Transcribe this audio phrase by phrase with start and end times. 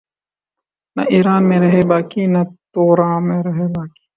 [0.95, 2.41] نہ ایراں میں رہے باقی نہ
[2.73, 4.03] توراں میں رہے باقی